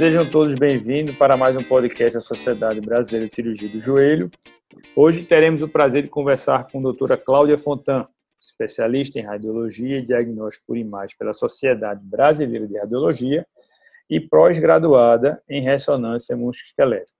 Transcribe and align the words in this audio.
Sejam 0.00 0.30
todos 0.30 0.54
bem-vindos 0.54 1.14
para 1.16 1.36
mais 1.36 1.54
um 1.54 1.62
podcast 1.62 2.14
da 2.14 2.20
Sociedade 2.22 2.80
Brasileira 2.80 3.26
de 3.26 3.30
Cirurgia 3.30 3.68
do 3.68 3.78
Joelho. 3.78 4.30
Hoje 4.96 5.24
teremos 5.24 5.60
o 5.60 5.68
prazer 5.68 6.04
de 6.04 6.08
conversar 6.08 6.66
com 6.68 6.78
a 6.78 6.82
doutora 6.84 7.18
Cláudia 7.18 7.58
Fontan, 7.58 8.08
especialista 8.40 9.18
em 9.18 9.22
radiologia 9.22 9.98
e 9.98 10.02
diagnóstico 10.02 10.68
por 10.68 10.78
imagem 10.78 11.14
pela 11.18 11.34
Sociedade 11.34 12.00
Brasileira 12.02 12.66
de 12.66 12.78
Radiologia 12.78 13.46
e 14.08 14.18
pós-graduada 14.18 15.42
em 15.46 15.60
ressonância 15.60 16.34
musculoesquelética. 16.34 17.18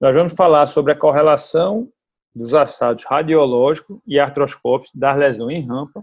Nós 0.00 0.14
vamos 0.14 0.36
falar 0.36 0.68
sobre 0.68 0.92
a 0.92 0.96
correlação 0.96 1.90
dos 2.32 2.54
assados 2.54 3.04
radiológicos 3.04 3.98
e 4.06 4.16
artroscópicos 4.20 4.94
da 4.94 5.12
lesão 5.12 5.50
em 5.50 5.66
rampa 5.66 6.00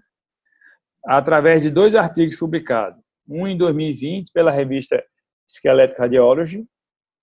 através 1.05 1.61
de 1.61 1.69
dois 1.69 1.95
artigos 1.95 2.35
publicados, 2.35 3.01
um 3.25 3.47
em 3.47 3.55
2020 3.55 4.33
pela 4.33 4.51
revista 4.51 5.01
Skeletal 5.48 5.95
Radiology 5.98 6.67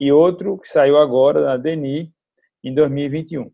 e 0.00 0.10
outro 0.10 0.58
que 0.58 0.66
saiu 0.66 0.96
agora 0.96 1.40
na 1.40 1.56
DENI 1.56 2.12
em 2.62 2.74
2021. 2.74 3.50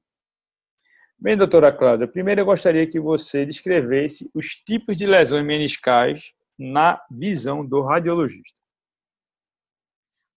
Bem, 1.19 1.37
doutora 1.37 1.71
Cláudia, 1.71 2.09
primeiro 2.09 2.41
eu 2.41 2.47
gostaria 2.47 2.87
que 2.87 2.99
você 2.99 3.45
descrevesse 3.45 4.31
os 4.35 4.47
tipos 4.47 4.97
de 4.97 5.07
lesões 5.07 5.45
meniscais 5.45 6.33
na 6.59 6.99
visão 7.11 7.67
do 7.67 7.83
radiologista. 7.83 8.61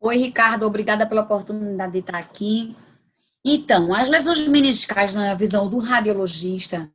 Oi, 0.01 0.17
Ricardo, 0.17 0.65
obrigada 0.65 1.07
pela 1.07 1.21
oportunidade 1.21 1.93
de 1.93 1.99
estar 1.99 2.17
aqui. 2.17 2.75
Então, 3.45 3.93
as 3.93 4.09
lesões 4.09 4.45
meniscais 4.47 5.15
na 5.15 5.33
visão 5.33 5.69
do 5.69 5.77
radiologista, 5.79 6.91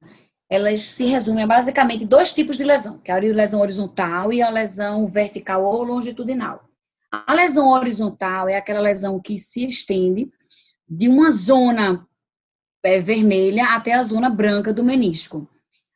elas 0.51 0.83
se 0.83 1.07
resumem 1.07 1.45
a 1.45 1.47
basicamente 1.47 2.05
dois 2.05 2.33
tipos 2.33 2.59
de 2.59 2.65
lesão, 2.65 2.98
que 2.98 3.11
é 3.11 3.15
a 3.15 3.19
lesão 3.19 3.61
horizontal 3.61 4.31
e 4.33 4.43
a 4.43 4.51
lesão 4.51 5.07
vertical 5.09 5.65
ou 5.65 5.83
longitudinal. 5.83 6.68
A 7.11 7.33
lesão 7.33 7.69
horizontal 7.69 8.48
é 8.48 8.57
aquela 8.57 8.80
lesão 8.80 9.19
que 9.19 9.39
se 9.39 9.67
estende 9.67 10.31
de 10.87 11.09
uma 11.09 11.31
zona 11.31 12.06
é, 12.83 13.01
vermelha 13.01 13.75
até 13.75 13.95
a 13.95 14.03
zona 14.03 14.28
branca 14.28 14.73
do 14.73 14.84
menisco. 14.84 15.48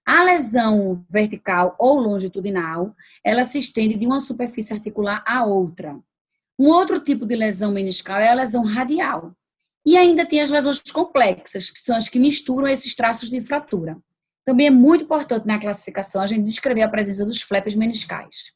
A 0.06 0.24
lesão 0.24 1.04
vertical 1.08 1.76
ou 1.78 1.98
longitudinal, 1.98 2.94
ela 3.24 3.44
se 3.44 3.58
estende 3.58 3.94
de 3.94 4.06
uma 4.06 4.20
superfície 4.20 4.72
articular 4.72 5.22
a 5.26 5.44
outra. 5.44 5.98
Um 6.58 6.68
outro 6.68 6.98
tipo 7.00 7.26
de 7.26 7.36
lesão 7.36 7.72
meniscal 7.72 8.18
é 8.18 8.28
a 8.28 8.34
lesão 8.34 8.64
radial. 8.64 9.34
E 9.84 9.96
ainda 9.96 10.24
tem 10.24 10.40
as 10.40 10.50
lesões 10.50 10.80
complexas, 10.90 11.70
que 11.70 11.78
são 11.78 11.96
as 11.96 12.08
que 12.08 12.18
misturam 12.18 12.68
esses 12.68 12.94
traços 12.94 13.28
de 13.28 13.40
fratura. 13.40 13.96
Também 14.44 14.68
é 14.68 14.70
muito 14.70 15.04
importante 15.04 15.46
na 15.46 15.58
classificação 15.58 16.22
a 16.22 16.26
gente 16.26 16.44
descrever 16.44 16.82
a 16.82 16.88
presença 16.88 17.24
dos 17.24 17.42
flaps 17.42 17.74
meniscais. 17.74 18.52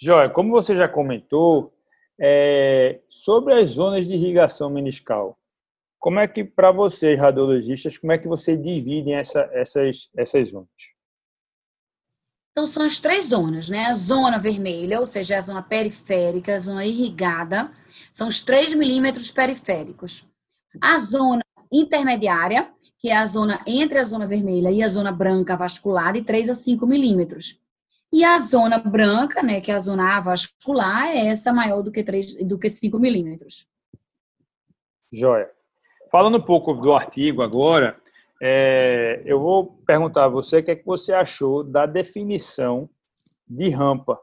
Joia, 0.00 0.30
como 0.30 0.52
você 0.52 0.74
já 0.74 0.88
comentou, 0.88 1.74
é, 2.20 3.00
sobre 3.08 3.54
as 3.54 3.70
zonas 3.70 4.06
de 4.06 4.14
irrigação 4.14 4.70
meniscal, 4.70 5.38
como 5.98 6.20
é 6.20 6.28
que, 6.28 6.44
para 6.44 6.70
vocês, 6.70 7.18
radiologistas, 7.18 7.98
como 7.98 8.12
é 8.12 8.18
que 8.18 8.28
você 8.28 8.56
divide 8.56 9.12
essa, 9.12 9.40
essas, 9.52 10.08
essas 10.16 10.50
zonas? 10.50 10.68
Então, 12.52 12.66
são 12.66 12.84
as 12.84 13.00
três 13.00 13.26
zonas, 13.26 13.68
né? 13.68 13.86
A 13.86 13.94
zona 13.94 14.38
vermelha, 14.38 15.00
ou 15.00 15.06
seja, 15.06 15.38
a 15.38 15.40
zona 15.40 15.62
periférica, 15.62 16.54
a 16.54 16.58
zona 16.58 16.84
irrigada, 16.84 17.72
são 18.12 18.28
os 18.28 18.40
3 18.42 18.74
milímetros 18.74 19.30
periféricos. 19.30 20.24
A 20.80 20.98
zona 20.98 21.42
intermediária, 21.72 22.72
que 22.98 23.10
é 23.10 23.16
a 23.16 23.26
zona 23.26 23.60
entre 23.66 23.98
a 23.98 24.04
zona 24.04 24.26
vermelha 24.26 24.70
e 24.70 24.82
a 24.82 24.88
zona 24.88 25.12
branca 25.12 25.56
vascular, 25.56 26.12
de 26.12 26.22
3 26.22 26.50
a 26.50 26.54
5 26.54 26.86
milímetros. 26.86 27.60
E 28.12 28.24
a 28.24 28.38
zona 28.38 28.78
branca, 28.78 29.42
né, 29.42 29.60
que 29.60 29.70
é 29.70 29.74
a 29.74 29.80
zona 29.80 30.16
avascular, 30.16 31.08
é 31.08 31.26
essa 31.26 31.52
maior 31.52 31.82
do 31.82 31.92
que, 31.92 32.02
3, 32.02 32.46
do 32.46 32.58
que 32.58 32.70
5 32.70 32.98
milímetros. 32.98 33.66
Joia. 35.12 35.50
Falando 36.10 36.38
um 36.38 36.42
pouco 36.42 36.72
do 36.72 36.92
artigo 36.94 37.42
agora, 37.42 37.96
é, 38.40 39.22
eu 39.26 39.40
vou 39.40 39.78
perguntar 39.86 40.24
a 40.24 40.28
você 40.28 40.58
o 40.58 40.62
que, 40.62 40.70
é 40.70 40.76
que 40.76 40.86
você 40.86 41.12
achou 41.12 41.62
da 41.62 41.84
definição 41.84 42.88
de 43.46 43.68
rampa, 43.68 44.18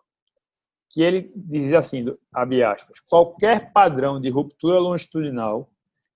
que 0.90 1.01
ele 1.01 1.31
diz 1.35 1.74
assim, 1.74 2.06
abre 2.34 2.63
aspas, 2.63 3.00
qualquer 3.01 3.72
padrão 3.72 4.19
de 4.19 4.29
ruptura 4.29 4.79
longitudinal 4.79 5.69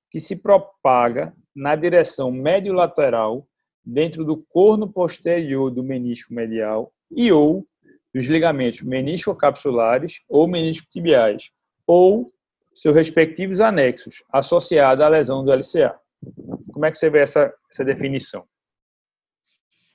que 0.10 0.20
se 0.20 0.38
propaga 0.38 1.34
na 1.56 1.76
direção 1.76 2.32
médio-lateral 2.32 3.46
dentro 3.90 4.24
do 4.24 4.38
corno 4.38 4.88
posterior 4.88 5.72
do 5.72 5.84
menisco 5.84 6.34
medial 6.34 6.94
e 7.12 7.32
ou 7.32 7.66
dos 8.14 8.26
ligamentos 8.26 8.82
meniscocapsulares 8.82 10.22
ou 10.28 10.48
meniscotibiais, 10.48 11.52
ou 11.86 12.28
seus 12.74 12.96
respectivos 12.96 13.60
anexos, 13.60 14.24
associados 14.32 15.04
à 15.04 15.10
lesão 15.10 15.44
do 15.44 15.52
LCA. 15.52 15.96
Como 16.72 16.86
é 16.86 16.92
que 16.92 16.98
você 16.98 17.10
vê 17.10 17.20
essa, 17.20 17.54
essa 17.72 17.84
definição? 17.84 18.46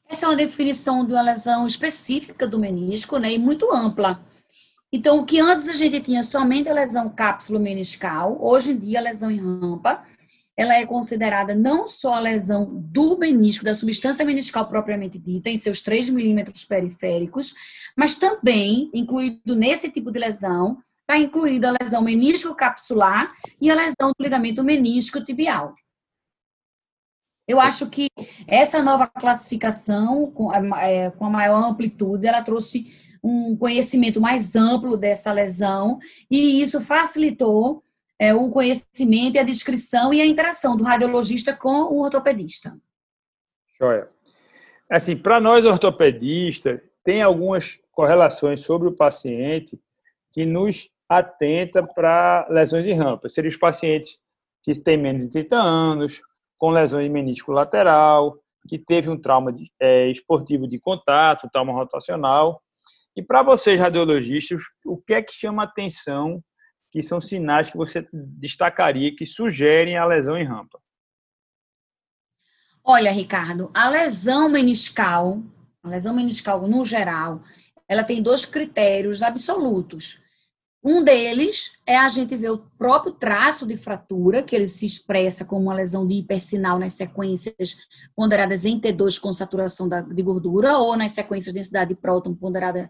Essa 0.08 0.26
é 0.26 0.28
uma 0.28 0.36
definição 0.36 1.04
de 1.04 1.12
uma 1.12 1.22
lesão 1.22 1.66
específica 1.66 2.46
do 2.46 2.58
menisco, 2.58 3.18
né, 3.18 3.32
e 3.32 3.38
muito 3.38 3.72
ampla. 3.72 4.20
Então, 4.92 5.18
o 5.18 5.24
que 5.24 5.40
antes 5.40 5.68
a 5.68 5.72
gente 5.72 6.00
tinha 6.00 6.22
somente 6.22 6.68
a 6.68 6.74
lesão 6.74 7.08
cápsulo 7.08 7.58
meniscal, 7.58 8.36
hoje 8.40 8.72
em 8.72 8.78
dia 8.78 8.98
a 8.98 9.02
lesão 9.02 9.30
em 9.30 9.38
rampa, 9.38 10.04
ela 10.56 10.74
é 10.74 10.86
considerada 10.86 11.54
não 11.54 11.86
só 11.86 12.14
a 12.14 12.20
lesão 12.20 12.66
do 12.72 13.18
menisco, 13.18 13.64
da 13.64 13.74
substância 13.74 14.24
meniscal 14.24 14.66
propriamente 14.68 15.18
dita, 15.18 15.50
em 15.50 15.56
seus 15.56 15.80
3 15.80 16.08
milímetros 16.10 16.64
periféricos, 16.64 17.52
mas 17.96 18.14
também, 18.14 18.90
incluído 18.94 19.56
nesse 19.56 19.90
tipo 19.90 20.10
de 20.10 20.18
lesão, 20.18 20.78
está 21.00 21.18
incluída 21.18 21.68
a 21.68 21.76
lesão 21.82 22.02
menisco 22.02 22.54
capsular 22.54 23.32
e 23.60 23.70
a 23.70 23.74
lesão 23.74 24.12
do 24.16 24.22
ligamento 24.22 24.62
menisco 24.62 25.22
tibial. 25.24 25.74
Eu 27.46 27.60
acho 27.60 27.90
que 27.90 28.08
essa 28.46 28.82
nova 28.82 29.06
classificação, 29.06 30.30
com 30.30 30.50
a, 30.50 30.88
é, 30.88 31.10
com 31.10 31.26
a 31.26 31.30
maior 31.30 31.62
amplitude, 31.62 32.26
ela 32.26 32.42
trouxe 32.42 32.86
um 33.22 33.56
conhecimento 33.56 34.20
mais 34.20 34.56
amplo 34.56 34.96
dessa 34.96 35.32
lesão 35.32 35.98
e 36.30 36.62
isso 36.62 36.80
facilitou 36.80 37.82
é, 38.18 38.34
o 38.34 38.50
conhecimento 38.50 39.36
e 39.36 39.38
a 39.38 39.44
descrição 39.44 40.12
e 40.12 40.20
a 40.20 40.26
interação 40.26 40.76
do 40.76 40.84
radiologista 40.84 41.54
com 41.54 41.84
o 41.92 42.02
ortopedista. 42.02 42.76
Joia. 43.78 44.08
Assim, 44.90 45.16
para 45.16 45.40
nós 45.40 45.64
ortopedistas, 45.64 46.80
tem 47.02 47.22
algumas 47.22 47.80
correlações 47.90 48.60
sobre 48.60 48.88
o 48.88 48.96
paciente 48.96 49.78
que 50.32 50.44
nos 50.46 50.90
atenta 51.08 51.82
para 51.82 52.46
lesões 52.50 52.84
de 52.84 52.92
rampa. 52.92 53.28
Seriam 53.28 53.50
os 53.50 53.56
pacientes 53.56 54.18
que 54.62 54.78
têm 54.80 54.96
menos 54.96 55.26
de 55.26 55.32
30 55.32 55.56
anos, 55.56 56.20
com 56.58 56.70
lesões 56.70 57.04
de 57.04 57.10
menisco 57.10 57.52
lateral, 57.52 58.38
que 58.68 58.78
teve 58.78 59.10
um 59.10 59.20
trauma 59.20 59.52
de, 59.52 59.70
é, 59.78 60.06
esportivo 60.08 60.66
de 60.66 60.78
contato, 60.78 61.46
um 61.46 61.50
trauma 61.50 61.72
rotacional. 61.72 62.62
E 63.16 63.22
para 63.22 63.42
vocês, 63.42 63.78
radiologistas, 63.78 64.60
o 64.84 64.96
que 64.96 65.14
é 65.14 65.22
que 65.22 65.32
chama 65.32 65.62
atenção 65.62 66.42
que 66.94 67.02
são 67.02 67.20
sinais 67.20 67.72
que 67.72 67.76
você 67.76 68.06
destacaria 68.12 69.16
que 69.16 69.26
sugerem 69.26 69.96
a 69.96 70.06
lesão 70.06 70.38
em 70.38 70.44
rampa? 70.44 70.78
Olha, 72.84 73.10
Ricardo, 73.10 73.68
a 73.74 73.88
lesão 73.88 74.48
meniscal, 74.48 75.42
a 75.82 75.88
lesão 75.88 76.14
meniscal 76.14 76.68
no 76.68 76.84
geral, 76.84 77.42
ela 77.88 78.04
tem 78.04 78.22
dois 78.22 78.46
critérios 78.46 79.24
absolutos. 79.24 80.20
Um 80.84 81.02
deles 81.02 81.72
é 81.84 81.96
a 81.96 82.08
gente 82.08 82.36
ver 82.36 82.50
o 82.50 82.58
próprio 82.78 83.12
traço 83.12 83.66
de 83.66 83.76
fratura, 83.76 84.44
que 84.44 84.54
ele 84.54 84.68
se 84.68 84.86
expressa 84.86 85.44
como 85.44 85.62
uma 85.62 85.74
lesão 85.74 86.06
de 86.06 86.14
hipersinal 86.14 86.78
nas 86.78 86.92
sequências 86.92 87.76
ponderadas 88.14 88.64
em 88.64 88.78
T2 88.78 89.18
com 89.18 89.34
saturação 89.34 89.88
de 89.88 90.22
gordura, 90.22 90.78
ou 90.78 90.96
nas 90.96 91.10
sequências 91.10 91.52
de 91.52 91.58
densidade 91.58 91.88
de 91.88 92.00
próton 92.00 92.36
ponderada, 92.36 92.88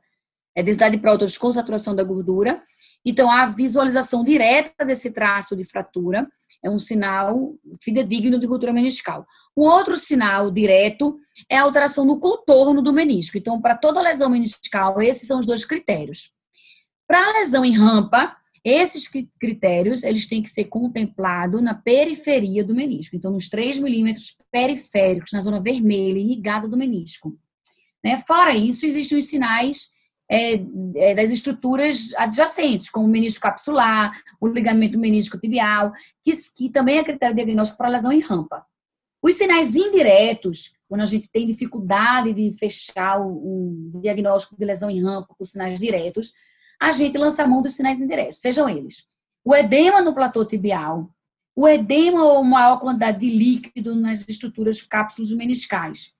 é, 0.55 0.63
densidade 0.63 0.95
de 0.95 1.01
prótons 1.01 1.39
com 1.39 1.51
saturação 1.51 1.97
da 1.97 2.05
gordura. 2.05 2.63
Então, 3.05 3.31
a 3.31 3.47
visualização 3.47 4.25
direta 4.25 4.85
desse 4.85 5.11
traço 5.11 5.55
de 5.55 5.65
fratura 5.65 6.27
é 6.63 6.71
um 6.71 6.79
sinal 6.79 7.55
fidedigno 7.83 8.41
de 8.41 8.47
ruptura 8.47 8.73
meniscal. 8.73 9.27
O 9.55 9.65
outro 9.65 9.97
sinal 9.97 10.51
direto 10.51 11.19
é 11.49 11.59
a 11.59 11.63
alteração 11.63 12.05
no 12.05 12.19
contorno 12.19 12.83
do 12.83 12.93
menisco. 12.93 13.37
Então, 13.37 13.61
para 13.61 13.77
toda 13.77 14.01
lesão 14.01 14.31
meniscal, 14.31 15.01
esses 15.01 15.29
são 15.29 15.39
os 15.39 15.47
dois 15.47 15.65
critérios. 15.65 16.33
Para 17.07 17.29
a 17.29 17.33
lesão 17.35 17.65
em 17.65 17.73
rampa, 17.73 18.35
esses 18.65 19.07
critérios 19.39 20.03
eles 20.03 20.27
têm 20.27 20.43
que 20.43 20.51
ser 20.51 20.65
contemplados 20.65 21.63
na 21.63 21.75
periferia 21.75 22.65
do 22.65 22.75
menisco. 22.75 23.15
Então, 23.15 23.31
nos 23.31 23.49
3 23.49 23.79
milímetros 23.79 24.37
periféricos, 24.51 25.33
na 25.33 25.43
zona 25.43 25.61
vermelha 25.61 26.19
irrigada 26.19 26.67
do 26.67 26.77
menisco. 26.77 27.39
Né? 28.03 28.23
Fora 28.27 28.57
isso, 28.57 28.87
existem 28.87 29.19
os 29.19 29.27
sinais 29.27 29.91
é, 30.35 30.65
é, 30.97 31.15
das 31.15 31.31
estruturas 31.31 32.13
adjacentes, 32.17 32.89
como 32.89 33.07
o 33.07 33.11
menisco 33.11 33.43
capsular, 33.43 34.13
o 34.41 34.47
ligamento 34.47 34.99
menisco 34.99 35.39
tibial, 35.39 35.93
que, 36.25 36.33
que 36.57 36.71
também 36.71 36.99
é 36.99 37.05
critério 37.05 37.35
diagnóstico 37.35 37.79
para 37.79 37.89
lesão 37.89 38.13
em 38.13 38.21
rampa. 38.21 38.65
Os 39.23 39.37
sinais 39.37 39.75
indiretos, 39.75 40.73
quando 40.89 41.01
a 41.01 41.07
gente 41.07 41.29
tem 41.31 41.47
dificuldade 41.47 42.33
de 42.33 42.53
fechar 42.59 43.21
o, 43.21 43.93
o 43.95 44.01
diagnóstico 44.01 44.57
de 44.57 44.65
lesão 44.65 44.91
em 44.91 45.03
rampa 45.03 45.35
com 45.37 45.45
sinais 45.45 45.79
diretos, 45.79 46.33
a 46.81 46.91
gente 46.91 47.17
lança 47.17 47.43
a 47.43 47.47
mão 47.47 47.63
dos 47.63 47.75
sinais 47.75 48.01
indiretos, 48.01 48.41
sejam 48.41 48.69
eles 48.69 49.05
o 49.45 49.55
edema 49.55 50.01
no 50.01 50.15
platô 50.15 50.45
tibial, 50.45 51.11
o 51.55 51.69
edema 51.69 52.25
ou 52.25 52.43
maior 52.43 52.81
quantidade 52.81 53.19
de 53.19 53.29
líquido 53.29 53.95
nas 53.95 54.27
estruturas 54.27 54.81
cápsulas 54.81 55.31
meniscais. 55.33 56.13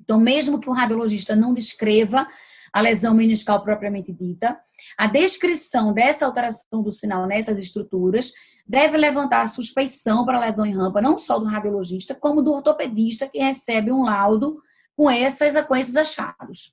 Então, 0.00 0.18
mesmo 0.18 0.60
que 0.60 0.70
o 0.70 0.72
radiologista 0.72 1.34
não 1.34 1.52
descreva 1.52 2.26
a 2.72 2.80
lesão 2.80 3.14
meniscal 3.14 3.62
propriamente 3.62 4.12
dita, 4.12 4.58
a 4.96 5.06
descrição 5.06 5.92
dessa 5.92 6.24
alteração 6.24 6.82
do 6.82 6.90
sinal 6.90 7.26
nessas 7.26 7.58
estruturas 7.58 8.32
deve 8.66 8.96
levantar 8.96 9.42
a 9.42 9.48
suspeição 9.48 10.24
para 10.24 10.38
a 10.38 10.40
lesão 10.40 10.64
em 10.64 10.74
rampa, 10.74 11.02
não 11.02 11.18
só 11.18 11.38
do 11.38 11.44
radiologista, 11.44 12.14
como 12.14 12.42
do 12.42 12.52
ortopedista 12.52 13.28
que 13.28 13.38
recebe 13.38 13.92
um 13.92 14.04
laudo 14.04 14.60
com, 14.96 15.10
essas, 15.10 15.60
com 15.66 15.76
esses 15.76 15.96
achados. 15.96 16.72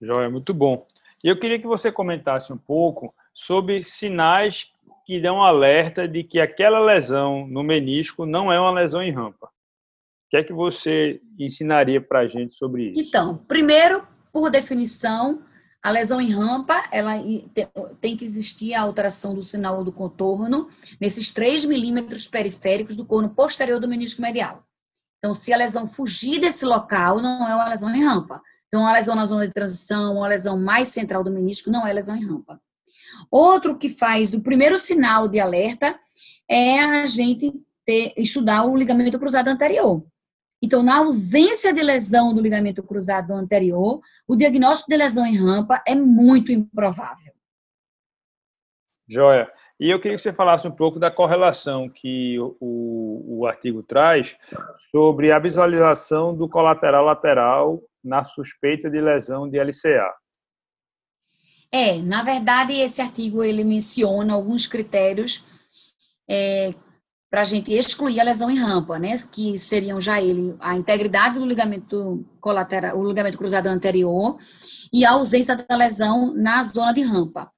Joia, 0.00 0.30
muito 0.30 0.54
bom. 0.54 0.86
E 1.22 1.28
eu 1.28 1.38
queria 1.38 1.58
que 1.58 1.66
você 1.66 1.90
comentasse 1.92 2.52
um 2.52 2.56
pouco 2.56 3.14
sobre 3.34 3.82
sinais 3.82 4.72
que 5.04 5.20
dão 5.20 5.42
alerta 5.42 6.06
de 6.06 6.22
que 6.22 6.40
aquela 6.40 6.78
lesão 6.78 7.46
no 7.46 7.62
menisco 7.62 8.24
não 8.24 8.52
é 8.52 8.60
uma 8.60 8.70
lesão 8.70 9.02
em 9.02 9.10
rampa. 9.10 9.46
O 9.46 10.30
que 10.30 10.36
é 10.36 10.44
que 10.44 10.52
você 10.52 11.20
ensinaria 11.38 12.00
para 12.00 12.20
a 12.20 12.26
gente 12.26 12.54
sobre 12.54 12.90
isso? 12.90 13.08
Então, 13.08 13.36
primeiro, 13.36 14.06
por 14.32 14.50
definição, 14.50 15.42
a 15.82 15.90
lesão 15.90 16.20
em 16.20 16.30
rampa, 16.30 16.84
ela 16.92 17.14
tem 18.00 18.16
que 18.16 18.24
existir 18.24 18.74
a 18.74 18.82
alteração 18.82 19.34
do 19.34 19.42
sinal 19.42 19.82
do 19.82 19.90
contorno 19.92 20.68
nesses 21.00 21.30
3 21.30 21.64
milímetros 21.64 22.28
periféricos 22.28 22.96
do 22.96 23.04
corno 23.04 23.30
posterior 23.30 23.80
do 23.80 23.88
menisco 23.88 24.20
medial. 24.20 24.62
Então, 25.18 25.32
se 25.32 25.52
a 25.52 25.56
lesão 25.56 25.86
fugir 25.86 26.40
desse 26.40 26.64
local, 26.64 27.20
não 27.20 27.46
é 27.46 27.54
uma 27.54 27.68
lesão 27.68 27.94
em 27.94 28.02
rampa. 28.02 28.42
Então, 28.68 28.82
uma 28.82 28.92
lesão 28.92 29.14
na 29.14 29.26
zona 29.26 29.46
de 29.46 29.52
transição, 29.52 30.16
uma 30.16 30.28
lesão 30.28 30.58
mais 30.58 30.88
central 30.88 31.24
do 31.24 31.30
menisco, 31.30 31.70
não 31.70 31.86
é 31.86 31.92
lesão 31.92 32.16
em 32.16 32.24
rampa. 32.24 32.60
Outro 33.30 33.76
que 33.76 33.88
faz 33.88 34.34
o 34.34 34.40
primeiro 34.40 34.78
sinal 34.78 35.28
de 35.28 35.40
alerta 35.40 35.98
é 36.48 36.80
a 36.80 37.06
gente 37.06 37.52
ter, 37.84 38.12
estudar 38.16 38.64
o 38.64 38.76
ligamento 38.76 39.18
cruzado 39.18 39.48
anterior. 39.48 40.04
Então, 40.62 40.82
na 40.82 40.98
ausência 40.98 41.72
de 41.72 41.82
lesão 41.82 42.34
do 42.34 42.40
ligamento 42.40 42.82
cruzado 42.82 43.32
anterior, 43.32 44.00
o 44.28 44.36
diagnóstico 44.36 44.90
de 44.90 44.96
lesão 44.96 45.26
em 45.26 45.36
rampa 45.36 45.82
é 45.86 45.94
muito 45.94 46.52
improvável. 46.52 47.32
Joia. 49.08 49.50
E 49.80 49.88
eu 49.88 49.98
queria 49.98 50.16
que 50.16 50.22
você 50.22 50.32
falasse 50.32 50.68
um 50.68 50.70
pouco 50.70 50.98
da 50.98 51.10
correlação 51.10 51.88
que 51.88 52.38
o, 52.38 53.38
o 53.40 53.46
artigo 53.46 53.82
traz 53.82 54.36
sobre 54.90 55.32
a 55.32 55.38
visualização 55.38 56.36
do 56.36 56.46
colateral 56.46 57.04
lateral 57.06 57.82
na 58.04 58.22
suspeita 58.22 58.90
de 58.90 59.00
lesão 59.00 59.48
de 59.48 59.58
LCA. 59.58 60.12
É, 61.72 61.96
na 62.02 62.22
verdade, 62.22 62.74
esse 62.74 63.00
artigo 63.00 63.42
ele 63.42 63.64
menciona 63.64 64.34
alguns 64.34 64.66
critérios 64.66 65.42
é, 66.28 66.74
para 67.30 67.42
a 67.42 67.44
gente 67.44 67.72
excluir 67.72 68.18
a 68.18 68.24
lesão 68.24 68.50
em 68.50 68.58
rampa, 68.58 68.98
né? 68.98 69.16
Que 69.30 69.56
seriam 69.58 70.00
já 70.00 70.20
ele 70.20 70.56
a 70.58 70.76
integridade 70.76 71.38
do 71.38 71.46
ligamento 71.46 72.26
colateral, 72.40 72.98
o 72.98 73.06
ligamento 73.06 73.38
cruzado 73.38 73.68
anterior 73.68 74.36
e 74.92 75.04
a 75.04 75.12
ausência 75.12 75.54
da 75.54 75.76
lesão 75.76 76.34
na 76.34 76.62
zona 76.64 76.92
de 76.92 77.02
rampa. 77.02 77.50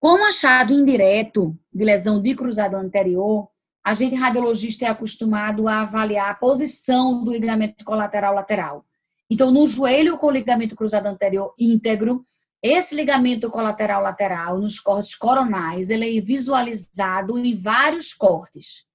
Com 0.00 0.22
achado 0.24 0.72
indireto 0.72 1.56
de 1.72 1.84
lesão 1.84 2.20
de 2.20 2.34
cruzado 2.34 2.74
anterior, 2.74 3.48
a 3.84 3.94
gente 3.94 4.16
radiologista 4.16 4.84
é 4.84 4.88
acostumado 4.88 5.68
a 5.68 5.82
avaliar 5.82 6.30
a 6.30 6.34
posição 6.34 7.22
do 7.22 7.30
ligamento 7.30 7.84
colateral 7.84 8.34
lateral. 8.34 8.84
Então, 9.30 9.50
no 9.50 9.66
joelho 9.66 10.18
com 10.18 10.26
o 10.26 10.30
ligamento 10.30 10.74
cruzado 10.74 11.06
anterior 11.06 11.54
íntegro, 11.58 12.22
esse 12.62 12.94
ligamento 12.94 13.48
colateral 13.50 14.02
lateral 14.02 14.58
nos 14.58 14.80
cortes 14.80 15.14
coronais, 15.14 15.88
ele 15.88 16.18
é 16.18 16.20
visualizado 16.20 17.38
em 17.38 17.54
vários 17.54 18.12
cortes. 18.12 18.86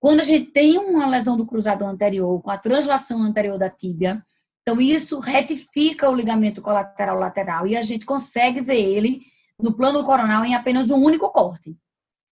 Quando 0.00 0.20
a 0.20 0.24
gente 0.24 0.50
tem 0.50 0.78
uma 0.78 1.06
lesão 1.06 1.36
do 1.36 1.44
cruzado 1.44 1.84
anterior 1.84 2.40
com 2.40 2.50
a 2.50 2.56
translação 2.56 3.22
anterior 3.22 3.58
da 3.58 3.68
tíbia, 3.68 4.24
então 4.62 4.80
isso 4.80 5.18
retifica 5.18 6.08
o 6.08 6.14
ligamento 6.14 6.62
colateral 6.62 7.18
lateral 7.18 7.66
e 7.66 7.76
a 7.76 7.82
gente 7.82 8.06
consegue 8.06 8.62
ver 8.62 8.80
ele 8.80 9.20
no 9.60 9.76
plano 9.76 10.02
coronal 10.02 10.42
em 10.42 10.54
apenas 10.54 10.90
um 10.90 10.96
único 10.96 11.30
corte. 11.30 11.76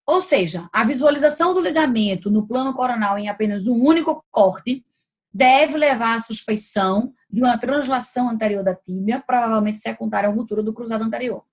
Ou 0.05 0.21
seja, 0.21 0.69
a 0.71 0.85
visualização 0.85 1.53
do 1.53 1.59
ligamento 1.59 2.31
no 2.31 2.47
plano 2.47 2.73
coronal 2.73 3.17
em 3.17 3.27
apenas 3.27 3.67
um 3.67 3.75
único 3.83 4.23
corte 4.31 4.85
deve 5.33 5.77
levar 5.77 6.15
à 6.15 6.19
suspeição 6.21 7.13
de 7.29 7.41
uma 7.41 7.57
translação 7.57 8.29
anterior 8.29 8.63
da 8.63 8.73
tíbia, 8.73 9.21
provavelmente 9.27 9.79
secundária 9.79 10.29
à 10.29 10.31
ruptura 10.31 10.63
do 10.63 10.73
cruzado 10.73 11.03
anterior. 11.03 11.43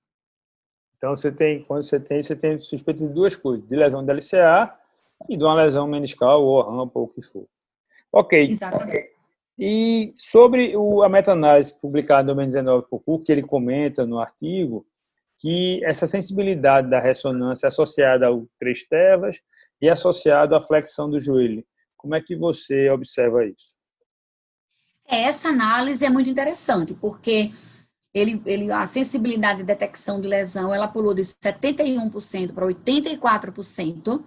Então, 0.96 1.14
você 1.14 1.32
tem, 1.32 1.64
quando 1.64 1.82
você 1.82 1.98
tem, 1.98 2.22
você 2.22 2.36
tem 2.36 2.56
suspeita 2.56 3.04
de 3.04 3.12
duas 3.12 3.34
coisas, 3.34 3.66
de 3.66 3.74
lesão 3.74 4.04
de 4.04 4.12
LCA 4.12 4.72
e 5.28 5.36
de 5.36 5.44
uma 5.44 5.54
lesão 5.54 5.86
meniscal 5.86 6.42
ou 6.42 6.62
rampa 6.62 6.98
ou 6.98 7.06
o 7.06 7.08
que 7.08 7.22
for. 7.22 7.46
Ok. 8.12 8.48
Exatamente. 8.50 9.14
E 9.58 10.12
sobre 10.14 10.76
o, 10.76 11.02
a 11.02 11.08
meta-análise 11.08 11.78
publicada 11.80 12.32
em 12.32 12.34
2019 12.34 12.86
por 12.88 13.00
Cook, 13.00 13.24
que 13.24 13.32
ele 13.32 13.42
comenta 13.42 14.04
no 14.04 14.18
artigo 14.18 14.86
que 15.38 15.84
essa 15.84 16.06
sensibilidade 16.06 16.88
da 16.88 17.00
ressonância 17.00 17.66
é 17.66 17.68
associada 17.68 18.26
ao 18.26 18.46
três 18.58 18.84
telas 18.84 19.40
e 19.80 19.88
associada 19.88 20.56
à 20.56 20.60
flexão 20.60 21.08
do 21.08 21.18
joelho. 21.18 21.64
Como 21.96 22.14
é 22.14 22.20
que 22.20 22.36
você 22.36 22.90
observa 22.90 23.44
isso? 23.44 23.78
Essa 25.06 25.48
análise 25.48 26.04
é 26.04 26.10
muito 26.10 26.30
interessante, 26.30 26.94
porque 26.94 27.52
ele, 28.12 28.40
ele, 28.46 28.70
a 28.70 28.86
sensibilidade 28.86 29.58
de 29.58 29.64
detecção 29.64 30.20
de 30.20 30.28
lesão 30.28 30.74
ela 30.74 30.88
pulou 30.88 31.14
de 31.14 31.22
71% 31.22 32.54
para 32.54 32.66
84% 32.66 34.24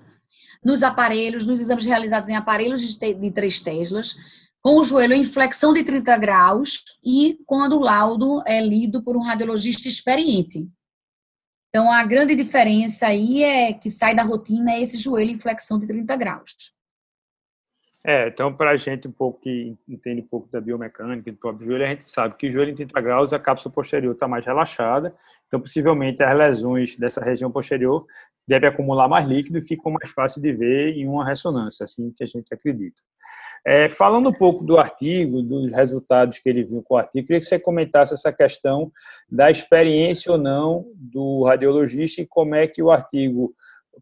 nos 0.64 0.84
aparelhos, 0.84 1.46
nos 1.46 1.60
exames 1.60 1.86
realizados 1.86 2.30
em 2.30 2.36
aparelhos 2.36 2.82
de, 2.82 3.14
de 3.14 3.32
3 3.32 3.60
Teslas, 3.62 4.16
com 4.62 4.80
o 4.80 4.84
joelho 4.84 5.14
em 5.14 5.24
flexão 5.24 5.74
de 5.74 5.84
30 5.84 6.18
graus 6.18 6.84
e 7.04 7.40
quando 7.46 7.78
o 7.78 7.82
laudo 7.82 8.44
é 8.46 8.62
lido 8.62 9.04
por 9.04 9.16
um 9.16 9.22
radiologista 9.22 9.88
experiente. 9.88 10.68
Então, 11.70 11.92
a 11.92 12.04
grande 12.04 12.36
diferença 12.36 13.08
aí 13.08 13.44
é 13.44 13.74
que 13.74 13.90
sai 13.90 14.16
da 14.16 14.24
rotina 14.24 14.72
é 14.72 14.82
esse 14.82 14.98
joelho 14.98 15.32
em 15.32 15.40
flexão 15.40 15.80
de 15.80 15.88
30 15.88 16.16
graus. 16.16 16.52
É, 18.06 18.30
então, 18.30 18.54
para 18.54 18.72
a 18.72 18.76
gente 18.78 19.06
um 19.06 19.12
pouco 19.12 19.42
que 19.42 19.76
entende 19.88 20.22
um 20.22 20.28
pouco 20.28 20.50
da 20.50 20.62
biomecânica 20.62 21.30
do 21.30 21.38
próprio 21.38 21.68
joelho, 21.68 21.86
a 21.86 21.90
gente 21.90 22.06
sabe 22.10 22.36
que 22.38 22.48
o 22.48 22.52
joelho 22.52 22.72
em 22.72 22.76
30 22.76 23.02
graus, 23.02 23.34
a 23.34 23.40
cápsula 23.40 23.74
posterior 23.74 24.14
está 24.14 24.30
mais 24.30 24.46
relaxada, 24.46 25.14
então 25.46 25.60
possivelmente 25.60 26.24
as 26.24 26.38
lesões 26.38 26.96
dessa 26.96 27.22
região 27.22 27.52
posterior 27.52 28.06
devem 28.48 28.70
acumular 28.70 29.08
mais 29.08 29.26
líquido 29.26 29.58
e 29.58 29.62
ficam 29.62 29.92
mais 29.92 30.10
fácil 30.10 30.42
de 30.42 30.54
ver 30.54 30.96
em 30.96 31.08
uma 31.08 31.26
ressonância, 31.26 31.84
assim 31.84 32.12
que 32.16 32.24
a 32.24 32.28
gente 32.28 32.54
acredita. 32.54 33.02
É, 33.66 33.90
falando 33.90 34.30
um 34.30 34.34
pouco 34.34 34.64
do 34.64 34.78
artigo, 34.78 35.42
dos 35.42 35.74
resultados 35.74 36.40
que 36.40 36.48
ele 36.48 36.64
viu 36.64 36.82
com 36.82 36.96
o 36.96 36.98
artigo, 36.98 37.28
queria 37.28 37.40
que 37.40 37.46
você 37.46 37.60
comentasse 37.60 38.14
essa 38.14 38.32
questão 38.32 38.92
da 39.30 39.52
experiência 39.52 40.32
ou 40.32 40.38
não 40.38 40.86
do 40.96 41.44
radiologista 41.44 42.22
e 42.22 42.28
como 42.28 42.56
é 42.56 42.68
que 42.68 42.82
o 42.82 42.90
artigo 42.92 43.54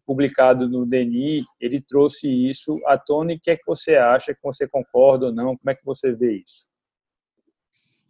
publicado 0.04 0.68
no 0.68 0.86
DENI, 0.86 1.42
ele 1.60 1.80
trouxe 1.80 2.28
isso 2.28 2.78
à 2.86 2.98
tona 2.98 3.32
e 3.32 3.36
o 3.36 3.40
que 3.40 3.50
é 3.50 3.56
que 3.56 3.66
você 3.66 3.96
acha, 3.96 4.34
que 4.34 4.42
você 4.42 4.68
concorda 4.68 5.26
ou 5.26 5.32
não, 5.32 5.56
como 5.56 5.70
é 5.70 5.74
que 5.74 5.84
você 5.84 6.12
vê 6.12 6.36
isso? 6.36 6.68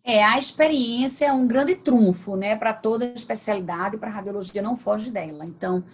É, 0.05 0.23
a 0.23 0.39
experiência 0.39 1.27
é 1.27 1.33
um 1.33 1.49
grande 1.49 1.75
trunfo, 1.75 2.37
né, 2.37 2.55
para 2.55 2.73
toda 2.73 3.07
especialidade, 3.07 3.99
para 3.99 4.09
a 4.09 4.13
radiologia 4.13 4.63
não 4.63 4.77
foge 4.77 5.11
dela. 5.11 5.45
Então, 5.45 5.85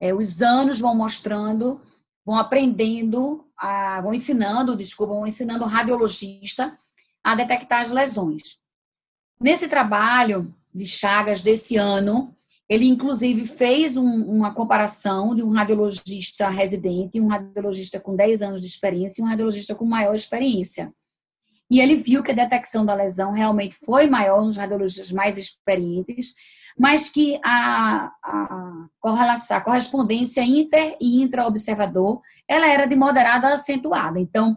é, 0.00 0.14
os 0.14 0.42
anos 0.42 0.78
vão 0.78 0.94
mostrando, 0.94 1.80
vão 2.24 2.36
aprendendo, 2.36 3.44
a, 3.56 4.00
vão 4.00 4.14
ensinando, 4.14 4.76
desculpa, 4.76 5.14
vão 5.14 5.26
ensinando 5.26 5.64
o 5.64 5.68
radiologista 5.68 6.76
a 7.22 7.34
detectar 7.34 7.80
as 7.80 7.90
lesões. 7.90 8.58
Nesse 9.40 9.68
trabalho 9.68 10.54
de 10.74 10.86
Chagas 10.86 11.42
desse 11.42 11.76
ano, 11.76 12.34
ele, 12.68 12.86
inclusive, 12.86 13.46
fez 13.46 13.96
um, 13.96 14.22
uma 14.24 14.52
comparação 14.52 15.34
de 15.34 15.42
um 15.42 15.50
radiologista 15.50 16.50
residente, 16.50 17.20
um 17.20 17.28
radiologista 17.28 17.98
com 17.98 18.14
10 18.14 18.42
anos 18.42 18.60
de 18.60 18.66
experiência 18.66 19.20
e 19.20 19.24
um 19.24 19.28
radiologista 19.28 19.74
com 19.74 19.86
maior 19.86 20.14
experiência. 20.14 20.92
E 21.70 21.80
ele 21.80 21.96
viu 21.96 22.22
que 22.22 22.30
a 22.30 22.34
detecção 22.34 22.84
da 22.84 22.94
lesão 22.94 23.32
realmente 23.32 23.74
foi 23.74 24.06
maior 24.06 24.42
nos 24.42 24.56
radiologistas 24.56 25.12
mais 25.12 25.36
experientes, 25.36 26.32
mas 26.78 27.08
que 27.08 27.38
a, 27.44 28.12
a 28.22 28.88
a 29.50 29.60
correspondência 29.60 30.42
inter 30.42 30.96
e 31.00 31.22
intra-observador, 31.22 32.20
ela 32.46 32.68
era 32.68 32.86
de 32.86 32.94
moderada 32.94 33.48
a 33.48 33.54
acentuada. 33.54 34.20
Então, 34.20 34.56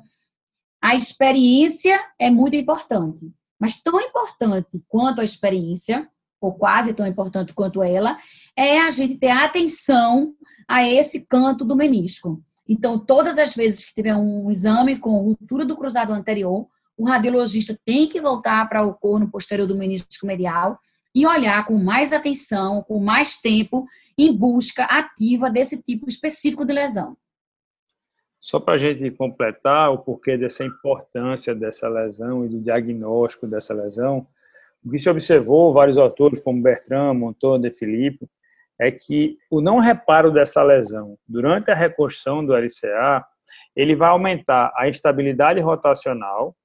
a 0.81 0.95
experiência 0.95 1.99
é 2.19 2.29
muito 2.29 2.55
importante, 2.55 3.31
mas 3.59 3.81
tão 3.81 3.99
importante 3.99 4.81
quanto 4.87 5.21
a 5.21 5.23
experiência 5.23 6.09
ou 6.41 6.53
quase 6.53 6.93
tão 6.93 7.05
importante 7.05 7.53
quanto 7.53 7.83
ela, 7.83 8.17
é 8.55 8.79
a 8.81 8.89
gente 8.89 9.15
ter 9.15 9.29
atenção 9.29 10.33
a 10.67 10.87
esse 10.87 11.21
canto 11.21 11.63
do 11.63 11.75
menisco. 11.75 12.43
Então, 12.67 12.97
todas 12.97 13.37
as 13.37 13.53
vezes 13.53 13.85
que 13.85 13.93
tiver 13.93 14.15
um 14.15 14.49
exame 14.49 14.97
com 14.97 15.21
ruptura 15.21 15.63
do 15.63 15.77
cruzado 15.77 16.11
anterior, 16.11 16.67
o 16.98 17.05
radiologista 17.05 17.77
tem 17.86 18.07
que 18.07 18.21
voltar 18.21 18.67
para 18.67 18.83
o 18.83 18.93
corno 18.93 19.29
posterior 19.29 19.67
do 19.67 19.77
menisco 19.77 20.25
medial 20.25 20.77
e 21.13 21.25
olhar 21.25 21.65
com 21.65 21.77
mais 21.77 22.13
atenção, 22.13 22.83
com 22.83 23.00
mais 23.00 23.38
tempo, 23.38 23.86
em 24.17 24.36
busca 24.36 24.83
ativa 24.86 25.50
desse 25.50 25.81
tipo 25.81 26.07
específico 26.07 26.65
de 26.65 26.74
lesão. 26.74 27.17
Só 28.39 28.60
para 28.60 28.74
a 28.74 28.77
gente 28.77 29.12
completar 29.12 29.91
o 29.91 30.00
porquê 30.00 30.38
dessa 30.38 30.63
importância 30.63 31.53
dessa 31.53 31.88
lesão 31.88 32.45
e 32.45 32.50
do 32.50 32.60
diagnóstico 32.60 33.45
dessa 33.45 33.74
lesão, 33.74 34.25
o 34.83 34.89
que 34.89 34.98
se 34.98 35.10
observou, 35.10 35.74
vários 35.74 35.98
autores 35.98 36.39
como 36.39 36.62
Bertrand, 36.62 37.13
Montand, 37.13 37.60
De 37.60 37.71
Filippo, 37.71 38.27
é 38.79 38.89
que 38.89 39.38
o 39.50 39.62
não 39.62 39.77
reparo 39.77 40.31
dessa 40.31 40.63
lesão 40.63 41.15
durante 41.27 41.69
a 41.69 41.75
reconstrução 41.75 42.43
do 42.43 42.55
LCA, 42.55 43.24
ele 43.75 43.95
vai 43.95 44.10
aumentar 44.10 44.74
a 44.75 44.89
instabilidade 44.89 45.60
rotacional 45.60 46.55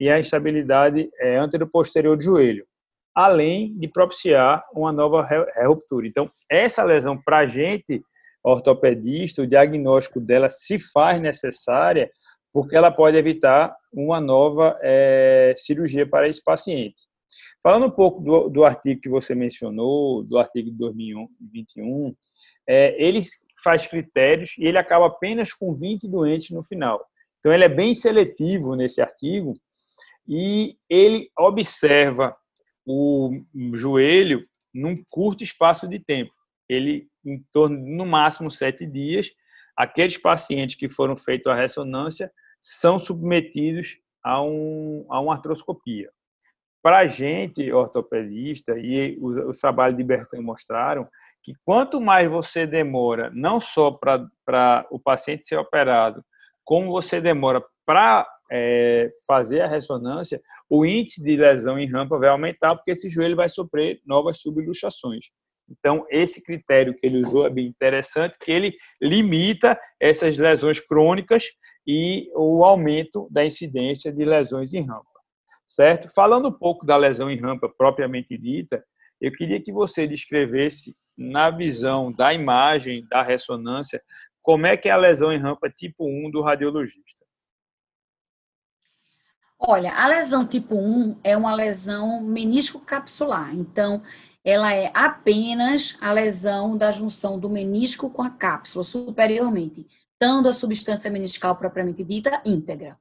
e 0.00 0.08
a 0.08 0.18
instabilidade 0.18 1.10
é, 1.20 1.36
anterior-posterior 1.36 2.16
do 2.16 2.22
joelho, 2.22 2.66
além 3.14 3.76
de 3.78 3.88
propiciar 3.88 4.64
uma 4.72 4.92
nova 4.92 5.26
ruptura. 5.66 6.06
Então, 6.06 6.30
essa 6.50 6.84
lesão, 6.84 7.20
para 7.20 7.38
a 7.38 7.46
gente, 7.46 8.02
ortopedista, 8.42 9.42
o 9.42 9.46
diagnóstico 9.46 10.20
dela 10.20 10.48
se 10.48 10.78
faz 10.78 11.20
necessária 11.20 12.10
porque 12.52 12.76
ela 12.76 12.90
pode 12.90 13.16
evitar 13.16 13.74
uma 13.92 14.20
nova 14.20 14.78
é, 14.82 15.54
cirurgia 15.56 16.08
para 16.08 16.28
esse 16.28 16.42
paciente. 16.42 17.08
Falando 17.62 17.86
um 17.86 17.90
pouco 17.90 18.22
do, 18.22 18.48
do, 18.48 18.64
artigo 18.64 19.00
que 19.00 19.08
você 19.08 19.34
mencionou, 19.34 20.22
do 20.22 20.38
artigo 20.38 20.70
de 20.70 20.76
2021, 20.78 22.14
é, 22.66 23.02
ele 23.02 23.20
faz 23.62 23.86
critérios 23.86 24.56
e 24.58 24.64
ele 24.64 24.78
acaba 24.78 25.06
apenas 25.06 25.52
com 25.52 25.74
20 25.74 26.08
doentes 26.08 26.50
no 26.50 26.62
final. 26.62 27.04
Então, 27.38 27.52
ele 27.52 27.64
é 27.64 27.68
bem 27.68 27.94
seletivo 27.94 28.74
nesse 28.74 29.00
artigo 29.00 29.54
e 30.28 30.76
ele 30.90 31.30
observa 31.38 32.36
o 32.84 33.30
joelho 33.74 34.42
num 34.74 34.94
curto 35.10 35.42
espaço 35.42 35.88
de 35.88 35.98
tempo. 35.98 36.32
Ele, 36.68 37.08
em 37.24 37.42
torno, 37.50 37.78
no 37.78 38.04
máximo, 38.04 38.50
sete 38.50 38.84
dias, 38.86 39.30
aqueles 39.76 40.18
pacientes 40.18 40.76
que 40.76 40.88
foram 40.88 41.16
feitos 41.16 41.50
a 41.50 41.54
ressonância 41.54 42.30
são 42.60 42.98
submetidos 42.98 43.98
a, 44.22 44.42
um, 44.42 45.06
a 45.08 45.20
uma 45.20 45.34
artroscopia. 45.34 46.10
Para 46.82 46.98
a 46.98 47.06
gente, 47.06 47.72
ortopedista, 47.72 48.78
e 48.78 49.18
os, 49.20 49.36
os 49.36 49.58
trabalhos 49.58 49.96
de 49.96 50.04
Bertrand 50.04 50.42
mostraram 50.42 51.08
que 51.42 51.52
quanto 51.64 52.00
mais 52.00 52.30
você 52.30 52.66
demora, 52.66 53.30
não 53.34 53.60
só 53.60 53.90
para 53.90 54.86
o 54.90 54.98
paciente 54.98 55.46
ser 55.46 55.56
operado, 55.56 56.22
como 56.64 56.90
você 56.90 57.20
demora 57.20 57.64
para 57.86 58.26
é, 58.50 59.10
fazer 59.26 59.60
a 59.60 59.68
ressonância, 59.68 60.40
o 60.68 60.84
índice 60.84 61.22
de 61.22 61.36
lesão 61.36 61.78
em 61.78 61.90
rampa 61.90 62.18
vai 62.18 62.28
aumentar, 62.28 62.74
porque 62.74 62.92
esse 62.92 63.08
joelho 63.08 63.36
vai 63.36 63.48
sofrer 63.48 64.00
novas 64.06 64.40
subluxações. 64.40 65.26
Então, 65.70 66.06
esse 66.10 66.42
critério 66.42 66.94
que 66.94 67.06
ele 67.06 67.22
usou 67.22 67.46
é 67.46 67.50
bem 67.50 67.66
interessante, 67.66 68.36
que 68.40 68.50
ele 68.50 68.74
limita 69.02 69.78
essas 70.00 70.36
lesões 70.38 70.80
crônicas 70.80 71.44
e 71.86 72.30
o 72.34 72.64
aumento 72.64 73.28
da 73.30 73.44
incidência 73.44 74.12
de 74.12 74.24
lesões 74.24 74.72
em 74.72 74.86
rampa 74.86 75.18
certo? 75.68 76.08
Falando 76.14 76.48
um 76.48 76.52
pouco 76.52 76.86
da 76.86 76.96
lesão 76.96 77.30
em 77.30 77.38
rampa 77.38 77.68
propriamente 77.68 78.38
dita, 78.38 78.82
eu 79.20 79.30
queria 79.30 79.60
que 79.62 79.70
você 79.70 80.06
descrevesse 80.06 80.96
na 81.16 81.50
visão 81.50 82.10
da 82.10 82.32
imagem, 82.32 83.06
da 83.10 83.22
ressonância, 83.22 84.02
como 84.40 84.66
é 84.66 84.76
que 84.76 84.88
é 84.88 84.92
a 84.92 84.96
lesão 84.96 85.30
em 85.30 85.38
rampa 85.38 85.68
tipo 85.68 86.08
1 86.08 86.30
do 86.30 86.40
radiologista. 86.40 87.26
Olha, 89.58 89.92
a 89.92 90.06
lesão 90.06 90.46
tipo 90.46 90.76
1 90.76 91.16
é 91.24 91.36
uma 91.36 91.54
lesão 91.54 92.22
menisco 92.22 92.78
capsular. 92.78 93.52
Então, 93.54 94.02
ela 94.44 94.72
é 94.72 94.90
apenas 94.94 95.96
a 96.00 96.12
lesão 96.12 96.76
da 96.76 96.92
junção 96.92 97.38
do 97.38 97.50
menisco 97.50 98.08
com 98.08 98.22
a 98.22 98.30
cápsula 98.30 98.84
superiormente, 98.84 99.86
dando 100.20 100.48
a 100.48 100.52
substância 100.52 101.10
meniscal 101.10 101.56
propriamente 101.56 102.04
dita 102.04 102.40
íntegra. 102.46 102.96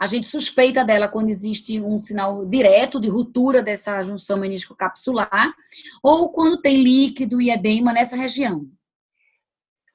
A 0.00 0.06
gente 0.06 0.26
suspeita 0.26 0.84
dela 0.84 1.08
quando 1.08 1.28
existe 1.28 1.80
um 1.80 1.98
sinal 1.98 2.44
direto 2.44 2.98
de 2.98 3.08
ruptura 3.08 3.62
dessa 3.62 4.02
junção 4.02 4.38
menisco-capsular 4.38 5.54
ou 6.02 6.30
quando 6.30 6.60
tem 6.60 6.82
líquido 6.82 7.40
e 7.40 7.50
edema 7.50 7.92
nessa 7.92 8.16
região. 8.16 8.66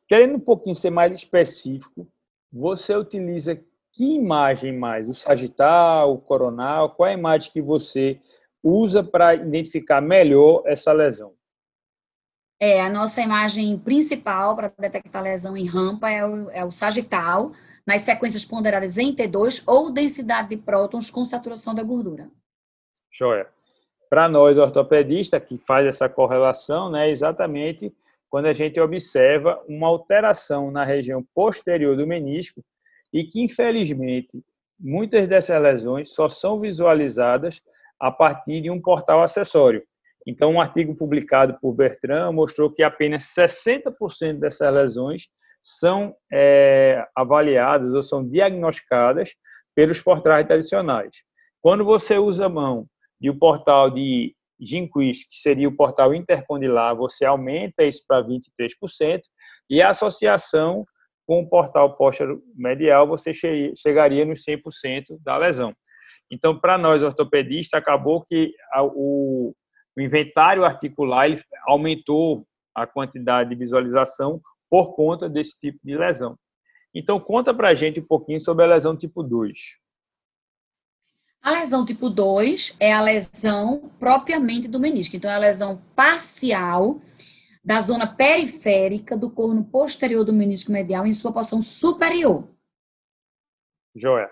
Querendo 0.07 0.35
um 0.35 0.39
pouquinho 0.39 0.75
ser 0.75 0.91
mais 0.91 1.11
específico, 1.11 2.07
você 2.53 2.95
utiliza 2.95 3.59
que 3.95 4.15
imagem 4.15 4.77
mais? 4.77 5.07
O 5.07 5.13
sagital, 5.13 6.13
o 6.13 6.19
coronal? 6.19 6.89
Qual 6.89 7.07
é 7.07 7.11
a 7.11 7.17
imagem 7.17 7.49
que 7.51 7.61
você 7.61 8.19
usa 8.61 9.01
para 9.01 9.35
identificar 9.35 10.01
melhor 10.01 10.63
essa 10.65 10.91
lesão? 10.91 11.33
É, 12.59 12.81
a 12.81 12.89
nossa 12.89 13.21
imagem 13.21 13.77
principal 13.77 14.55
para 14.55 14.73
detectar 14.77 15.23
lesão 15.23 15.55
em 15.55 15.65
rampa 15.65 16.09
é 16.09 16.25
o, 16.25 16.49
é 16.51 16.65
o 16.65 16.71
sagital, 16.71 17.51
nas 17.85 18.01
sequências 18.01 18.43
ponderadas 18.43 18.97
em 18.97 19.15
T2 19.15 19.63
ou 19.65 19.91
densidade 19.91 20.49
de 20.49 20.57
prótons 20.57 21.09
com 21.09 21.23
saturação 21.23 21.73
da 21.73 21.83
gordura. 21.83 22.29
Joia. 23.11 23.47
Para 24.09 24.27
nós, 24.27 24.57
ortopedista, 24.57 25.39
que 25.39 25.57
faz 25.57 25.85
essa 25.85 26.09
correlação, 26.09 26.89
né, 26.89 27.09
exatamente 27.09 27.93
quando 28.29 28.47
a 28.47 28.53
gente 28.53 28.79
observa 28.79 29.61
uma 29.67 29.87
alteração 29.87 30.69
na 30.69 30.83
região 30.83 31.23
posterior 31.33 31.95
do 31.95 32.05
menisco 32.07 32.61
e 33.15 33.23
que, 33.23 33.41
infelizmente, 33.41 34.43
muitas 34.77 35.25
dessas 35.25 35.61
lesões 35.61 36.13
só 36.13 36.27
são 36.27 36.59
visualizadas 36.59 37.61
a 37.97 38.11
partir 38.11 38.59
de 38.59 38.69
um 38.69 38.81
portal 38.81 39.23
acessório. 39.23 39.81
Então, 40.27 40.51
um 40.51 40.59
artigo 40.59 40.93
publicado 40.93 41.57
por 41.61 41.73
Bertrand 41.73 42.33
mostrou 42.33 42.69
que 42.69 42.83
apenas 42.83 43.33
60% 43.33 44.37
dessas 44.37 44.73
lesões 44.73 45.27
são 45.61 46.13
é, 46.29 47.07
avaliadas 47.15 47.93
ou 47.93 48.03
são 48.03 48.27
diagnosticadas 48.27 49.33
pelos 49.73 50.01
portais 50.01 50.45
tradicionais. 50.45 51.23
Quando 51.61 51.85
você 51.85 52.17
usa 52.17 52.47
a 52.47 52.49
mão 52.49 52.85
de 53.17 53.29
um 53.29 53.39
portal 53.39 53.89
de 53.89 54.35
Ginquist, 54.59 55.29
que 55.29 55.37
seria 55.37 55.69
o 55.69 55.75
portal 55.75 56.13
intercondilar, 56.13 56.93
você 56.97 57.23
aumenta 57.23 57.85
isso 57.85 58.03
para 58.05 58.21
23%, 58.27 59.21
e 59.69 59.81
a 59.81 59.91
associação 59.91 60.85
com 61.25 61.41
o 61.41 61.49
portal 61.49 61.95
póstero 61.95 62.41
medial, 62.55 63.07
você 63.07 63.31
chegaria 63.75 64.25
nos 64.25 64.43
100% 64.43 65.17
da 65.21 65.37
lesão. 65.37 65.73
Então, 66.31 66.57
para 66.57 66.77
nós 66.77 67.03
ortopedistas, 67.03 67.79
acabou 67.79 68.21
que 68.21 68.53
o, 68.93 69.53
inventário 69.97 70.65
articular 70.65 71.29
aumentou 71.65 72.45
a 72.75 72.85
quantidade 72.85 73.49
de 73.49 73.55
visualização 73.55 74.41
por 74.69 74.93
conta 74.93 75.29
desse 75.29 75.57
tipo 75.59 75.79
de 75.83 75.97
lesão. 75.97 76.37
Então, 76.93 77.19
conta 77.19 77.53
para 77.53 77.69
a 77.69 77.73
gente 77.73 77.99
um 77.99 78.05
pouquinho 78.05 78.39
sobre 78.39 78.65
a 78.65 78.67
lesão 78.67 78.95
tipo 78.95 79.23
2. 79.23 79.57
A 81.41 81.51
lesão 81.51 81.85
tipo 81.85 82.09
2 82.09 82.75
é 82.79 82.91
a 82.91 83.01
lesão 83.01 83.91
propriamente 83.99 84.67
do 84.67 84.79
menisco. 84.79 85.15
Então, 85.15 85.29
é 85.29 85.35
a 85.35 85.39
lesão 85.39 85.81
parcial 85.95 86.99
da 87.65 87.81
zona 87.81 88.05
periférica 88.05 89.17
do 89.17 89.31
corno 89.31 89.63
posterior 89.63 90.23
do 90.23 90.31
menisco 90.31 90.71
medial 90.71 91.07
em 91.07 91.13
sua 91.13 91.33
porção 91.33 91.63
superior. 91.63 92.47
Joia. 93.95 94.29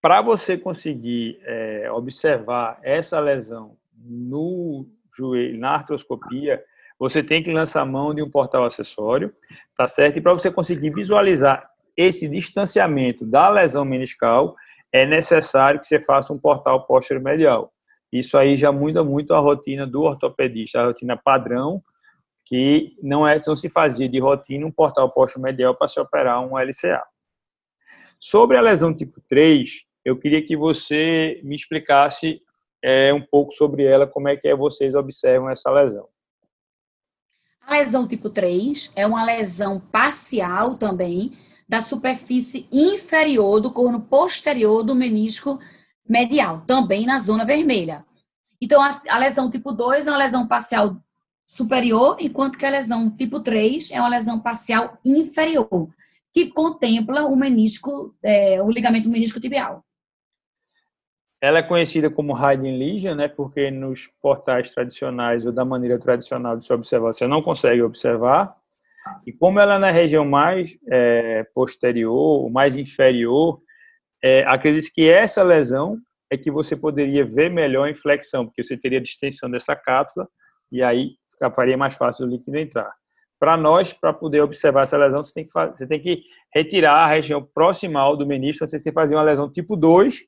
Para 0.00 0.22
você 0.22 0.56
conseguir 0.56 1.38
é, 1.42 1.90
observar 1.92 2.78
essa 2.82 3.20
lesão 3.20 3.76
no 3.94 4.86
joelho, 5.14 5.58
na 5.58 5.72
artroscopia, 5.72 6.62
você 6.98 7.22
tem 7.22 7.42
que 7.42 7.52
lançar 7.52 7.82
a 7.82 7.86
mão 7.86 8.14
de 8.14 8.22
um 8.22 8.30
portal 8.30 8.64
acessório, 8.64 9.32
tá 9.76 9.86
certo? 9.86 10.18
E 10.18 10.20
para 10.20 10.32
você 10.32 10.50
conseguir 10.50 10.90
visualizar 10.90 11.68
esse 11.96 12.26
distanciamento 12.28 13.26
da 13.26 13.48
lesão 13.50 13.84
meniscal, 13.84 14.56
é 14.92 15.04
necessário 15.04 15.80
que 15.80 15.86
você 15.86 16.00
faça 16.00 16.32
um 16.32 16.38
portal 16.38 16.86
posterior 16.86 17.22
medial. 17.22 17.72
Isso 18.12 18.38
aí 18.38 18.56
já 18.56 18.70
muda 18.70 19.02
muito 19.04 19.34
a 19.34 19.38
rotina 19.38 19.86
do 19.86 20.02
ortopedista, 20.02 20.80
a 20.80 20.86
rotina 20.86 21.16
padrão, 21.16 21.82
que 22.44 22.96
não, 23.02 23.26
é, 23.26 23.36
não 23.46 23.56
se 23.56 23.68
fazia 23.68 24.08
de 24.08 24.20
rotina 24.20 24.66
um 24.66 24.72
portal 24.72 25.10
posterior 25.10 25.44
medial 25.44 25.74
para 25.74 25.88
se 25.88 25.98
operar 25.98 26.40
um 26.40 26.58
LCA. 26.58 27.02
Sobre 28.20 28.56
a 28.56 28.60
lesão 28.60 28.94
tipo 28.94 29.20
3, 29.28 29.84
eu 30.04 30.18
queria 30.18 30.44
que 30.44 30.56
você 30.56 31.40
me 31.42 31.54
explicasse 31.54 32.40
é, 32.82 33.12
um 33.14 33.20
pouco 33.20 33.52
sobre 33.52 33.84
ela, 33.84 34.06
como 34.06 34.28
é 34.28 34.36
que 34.36 34.46
é, 34.46 34.54
vocês 34.54 34.94
observam 34.94 35.48
essa 35.48 35.70
lesão. 35.70 36.06
A 37.66 37.78
lesão 37.78 38.06
tipo 38.06 38.28
3 38.28 38.92
é 38.94 39.06
uma 39.06 39.24
lesão 39.24 39.80
parcial 39.80 40.76
também 40.76 41.32
da 41.66 41.80
superfície 41.80 42.68
inferior 42.70 43.58
do 43.58 43.72
corno 43.72 44.00
posterior 44.00 44.82
do 44.82 44.94
menisco 44.94 45.58
medial, 46.06 46.60
também 46.66 47.06
na 47.06 47.18
zona 47.18 47.46
vermelha. 47.46 48.04
Então, 48.60 48.82
a, 48.82 49.18
lesão 49.18 49.50
tipo 49.50 49.72
2 49.72 50.06
é 50.06 50.10
uma 50.10 50.18
lesão 50.18 50.46
parcial 50.46 50.96
superior, 51.46 52.16
enquanto 52.20 52.58
que 52.58 52.66
a 52.66 52.70
lesão 52.70 53.10
tipo 53.10 53.40
3 53.40 53.90
é 53.92 54.00
uma 54.00 54.08
lesão 54.08 54.40
parcial 54.40 54.98
inferior, 55.04 55.88
que 56.32 56.50
contempla 56.50 57.24
o 57.24 57.36
menisco, 57.36 58.14
é, 58.22 58.60
o 58.62 58.70
ligamento 58.70 59.08
menisco 59.08 59.40
tibial. 59.40 59.84
ela 61.40 61.58
é 61.58 61.62
conhecida 61.62 62.08
como 62.08 62.32
hiding 62.32 62.78
lesion, 62.78 63.14
né, 63.14 63.28
porque 63.28 63.70
nos 63.70 64.08
portais 64.22 64.72
tradicionais 64.72 65.44
ou 65.44 65.52
da 65.52 65.64
maneira 65.64 65.98
tradicional 65.98 66.56
de 66.56 66.64
se 66.64 66.72
observar, 66.72 67.12
você 67.12 67.26
não 67.26 67.42
consegue 67.42 67.82
observar. 67.82 68.56
E 69.26 69.32
como 69.32 69.60
ela 69.60 69.74
é 69.74 69.78
na 69.78 69.90
região 69.90 70.24
mais 70.24 70.78
é, 70.90 71.44
posterior, 71.54 72.50
mais 72.50 72.78
inferior, 72.78 73.60
é, 74.22 74.42
acredita 74.46 74.90
que 74.94 75.06
essa 75.06 75.42
lesão 75.42 75.98
é 76.30 76.36
que 76.38 76.50
você 76.50 76.74
poderia 76.74 77.26
ver 77.26 77.50
melhor 77.50 77.86
a 77.86 77.90
inflexão, 77.90 78.46
porque 78.46 78.64
você 78.64 78.74
teria 78.74 78.98
a 78.98 79.02
distensão 79.02 79.50
dessa 79.50 79.76
cápsula 79.76 80.26
e 80.72 80.82
aí 80.82 81.16
ficaria 81.38 81.76
mais 81.76 81.94
fácil 81.94 82.26
o 82.26 82.28
líquido 82.28 82.56
entrar. 82.56 82.92
Para 83.38 83.56
nós, 83.56 83.92
para 83.92 84.12
poder 84.12 84.40
observar 84.42 84.82
essa 84.82 84.96
lesão, 84.96 85.22
você 85.22 85.34
tem, 85.34 85.44
que 85.44 85.52
fazer, 85.52 85.74
você 85.74 85.86
tem 85.86 86.00
que 86.00 86.22
retirar 86.54 87.04
a 87.04 87.06
região 87.06 87.42
proximal 87.42 88.16
do 88.16 88.26
menisco, 88.26 88.66
você 88.66 88.76
tem 88.76 88.84
que 88.84 88.92
fazer 88.92 89.16
uma 89.16 89.22
lesão 89.22 89.50
tipo 89.50 89.76
2 89.76 90.24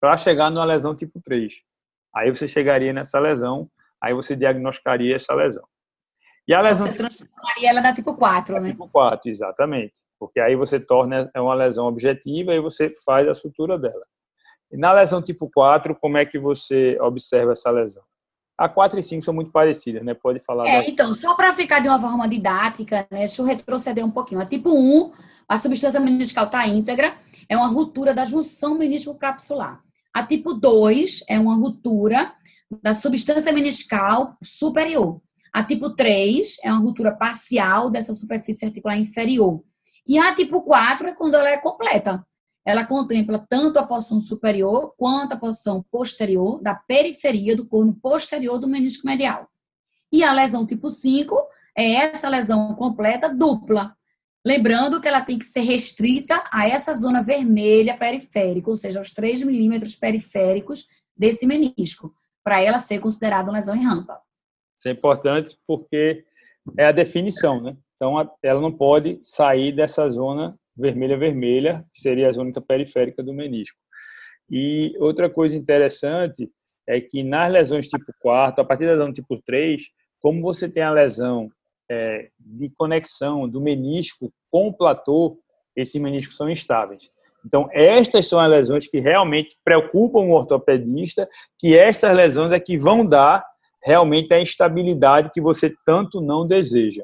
para 0.00 0.16
chegar 0.16 0.50
numa 0.50 0.64
lesão 0.64 0.94
tipo 0.94 1.20
3. 1.22 1.62
Aí 2.14 2.32
você 2.32 2.46
chegaria 2.46 2.92
nessa 2.92 3.18
lesão, 3.18 3.68
aí 4.00 4.14
você 4.14 4.36
diagnosticaria 4.36 5.16
essa 5.16 5.34
lesão. 5.34 5.64
E 6.46 6.54
a 6.54 6.60
lesão. 6.60 6.86
Você 6.86 6.96
transformaria 6.96 7.70
ela 7.70 7.80
na 7.80 7.94
tipo 7.94 8.14
4, 8.14 8.60
né? 8.60 8.70
Tipo 8.70 8.88
4, 8.88 9.30
exatamente. 9.30 10.00
Porque 10.18 10.40
aí 10.40 10.56
você 10.56 10.80
torna 10.80 11.30
é 11.34 11.40
uma 11.40 11.54
lesão 11.54 11.86
objetiva 11.86 12.54
e 12.54 12.60
você 12.60 12.92
faz 13.04 13.28
a 13.28 13.34
sutura 13.34 13.78
dela. 13.78 14.04
E 14.72 14.76
na 14.76 14.92
lesão 14.92 15.22
tipo 15.22 15.50
4, 15.50 15.94
como 15.96 16.18
é 16.18 16.24
que 16.24 16.38
você 16.38 16.98
observa 17.00 17.52
essa 17.52 17.70
lesão? 17.70 18.02
A 18.60 18.68
4 18.68 19.00
e 19.00 19.02
5 19.02 19.22
são 19.22 19.32
muito 19.32 19.50
parecidas, 19.50 20.04
né? 20.04 20.12
Pode 20.12 20.38
falar. 20.44 20.68
É, 20.68 20.82
da... 20.82 20.86
então, 20.86 21.14
só 21.14 21.34
para 21.34 21.50
ficar 21.54 21.80
de 21.80 21.88
uma 21.88 21.98
forma 21.98 22.28
didática, 22.28 23.08
né? 23.10 23.20
Deixa 23.20 23.40
eu 23.40 23.46
retroceder 23.46 24.04
um 24.04 24.10
pouquinho. 24.10 24.38
A 24.38 24.44
tipo 24.44 24.70
1, 24.70 25.12
a 25.48 25.56
substância 25.56 25.98
meniscal 25.98 26.44
está 26.44 26.66
íntegra, 26.66 27.16
é 27.48 27.56
uma 27.56 27.68
ruptura 27.68 28.12
da 28.12 28.26
junção 28.26 28.76
menisco-capsular. 28.76 29.80
A 30.12 30.22
tipo 30.22 30.52
2 30.52 31.24
é 31.26 31.40
uma 31.40 31.54
ruptura 31.54 32.34
da 32.82 32.92
substância 32.92 33.50
meniscal 33.50 34.36
superior. 34.44 35.22
A 35.54 35.64
tipo 35.64 35.96
3 35.96 36.58
é 36.62 36.70
uma 36.70 36.82
ruptura 36.82 37.16
parcial 37.16 37.90
dessa 37.90 38.12
superfície 38.12 38.66
articular 38.66 38.98
inferior. 38.98 39.62
E 40.06 40.18
a 40.18 40.34
tipo 40.34 40.60
4 40.60 41.08
é 41.08 41.14
quando 41.14 41.36
ela 41.36 41.48
é 41.48 41.56
completa 41.56 42.22
ela 42.70 42.86
contempla 42.86 43.44
tanto 43.48 43.78
a 43.78 43.86
porção 43.86 44.20
superior 44.20 44.94
quanto 44.96 45.32
a 45.32 45.36
porção 45.36 45.84
posterior 45.90 46.60
da 46.62 46.74
periferia 46.74 47.56
do 47.56 47.66
corno 47.66 47.94
posterior 47.94 48.58
do 48.58 48.68
menisco 48.68 49.06
medial. 49.06 49.48
E 50.12 50.24
a 50.24 50.32
lesão 50.32 50.66
tipo 50.66 50.88
5 50.88 51.36
é 51.76 51.92
essa 51.92 52.28
lesão 52.28 52.74
completa 52.74 53.32
dupla. 53.32 53.94
Lembrando 54.44 55.00
que 55.00 55.08
ela 55.08 55.20
tem 55.20 55.38
que 55.38 55.44
ser 55.44 55.60
restrita 55.60 56.42
a 56.50 56.66
essa 56.68 56.94
zona 56.94 57.22
vermelha 57.22 57.96
periférica, 57.96 58.70
ou 58.70 58.76
seja, 58.76 58.98
aos 58.98 59.12
3 59.12 59.42
milímetros 59.42 59.94
periféricos 59.94 60.86
desse 61.16 61.46
menisco, 61.46 62.14
para 62.42 62.62
ela 62.62 62.78
ser 62.78 63.00
considerada 63.00 63.50
uma 63.50 63.58
lesão 63.58 63.76
em 63.76 63.84
rampa. 63.84 64.20
Isso 64.76 64.88
é 64.88 64.92
importante 64.92 65.58
porque 65.66 66.24
é 66.78 66.86
a 66.86 66.92
definição, 66.92 67.60
né? 67.60 67.76
Então, 67.94 68.16
ela 68.42 68.60
não 68.62 68.72
pode 68.72 69.18
sair 69.20 69.72
dessa 69.72 70.08
zona 70.08 70.58
vermelha-vermelha, 70.80 71.84
que 71.92 72.00
seria 72.00 72.28
a 72.28 72.32
zona 72.32 72.52
periférica 72.60 73.22
do 73.22 73.32
menisco. 73.32 73.78
E 74.50 74.96
outra 74.98 75.30
coisa 75.30 75.56
interessante 75.56 76.50
é 76.88 77.00
que 77.00 77.22
nas 77.22 77.52
lesões 77.52 77.86
tipo 77.86 78.12
4, 78.20 78.62
a 78.62 78.66
partir 78.66 78.86
da 78.86 78.92
lesão 78.92 79.12
tipo 79.12 79.40
3, 79.42 79.82
como 80.20 80.42
você 80.42 80.68
tem 80.68 80.82
a 80.82 80.90
lesão 80.90 81.48
é, 81.90 82.28
de 82.38 82.70
conexão 82.76 83.48
do 83.48 83.60
menisco 83.60 84.32
com 84.50 84.68
o 84.68 84.72
platô, 84.72 85.38
esses 85.76 86.00
meniscos 86.00 86.36
são 86.36 86.50
instáveis. 86.50 87.08
Então, 87.44 87.68
estas 87.72 88.28
são 88.28 88.38
as 88.38 88.50
lesões 88.50 88.86
que 88.86 88.98
realmente 88.98 89.56
preocupam 89.64 90.20
o 90.20 90.32
ortopedista, 90.32 91.28
que 91.58 91.76
estas 91.76 92.14
lesões 92.14 92.52
é 92.52 92.60
que 92.60 92.76
vão 92.76 93.06
dar 93.06 93.44
realmente 93.82 94.34
a 94.34 94.40
instabilidade 94.40 95.30
que 95.32 95.40
você 95.40 95.74
tanto 95.86 96.20
não 96.20 96.46
deseja. 96.46 97.02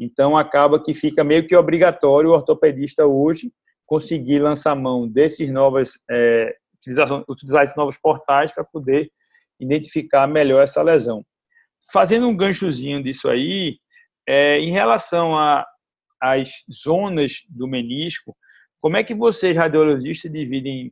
Então, 0.00 0.34
acaba 0.34 0.82
que 0.82 0.94
fica 0.94 1.22
meio 1.22 1.46
que 1.46 1.54
obrigatório 1.54 2.30
o 2.30 2.32
ortopedista 2.32 3.04
hoje 3.06 3.52
conseguir 3.84 4.38
lançar 4.38 4.74
mão 4.74 5.06
desses 5.06 5.50
novas, 5.50 5.98
é, 6.10 6.56
utilizar 7.28 7.62
esses 7.62 7.76
novos 7.76 7.98
portais 7.98 8.50
para 8.50 8.64
poder 8.64 9.10
identificar 9.60 10.26
melhor 10.26 10.62
essa 10.62 10.80
lesão. 10.80 11.22
Fazendo 11.92 12.26
um 12.26 12.34
ganchozinho 12.34 13.02
disso 13.02 13.28
aí, 13.28 13.78
é, 14.26 14.58
em 14.58 14.70
relação 14.70 15.34
às 16.18 16.48
zonas 16.72 17.42
do 17.50 17.68
menisco, 17.68 18.34
como 18.80 18.96
é 18.96 19.04
que 19.04 19.14
vocês, 19.14 19.54
radiologistas, 19.54 20.32
dividem 20.32 20.90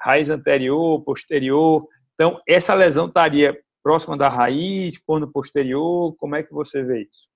raiz 0.00 0.30
anterior, 0.30 1.02
posterior? 1.02 1.84
Então, 2.14 2.40
essa 2.46 2.72
lesão 2.72 3.06
estaria 3.06 3.58
próxima 3.82 4.16
da 4.16 4.28
raiz, 4.28 4.96
corno 4.98 5.26
posterior? 5.32 6.14
Como 6.16 6.36
é 6.36 6.42
que 6.44 6.52
você 6.52 6.84
vê 6.84 7.08
isso? 7.10 7.28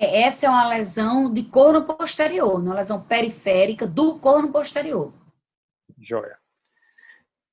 É, 0.00 0.22
essa 0.22 0.46
é 0.46 0.48
uma 0.48 0.66
lesão 0.66 1.30
de 1.30 1.42
corno 1.44 1.84
posterior, 1.84 2.58
uma 2.58 2.74
lesão 2.74 3.02
periférica 3.02 3.86
do 3.86 4.18
corno 4.18 4.50
posterior. 4.50 5.12
Joia. 5.98 6.38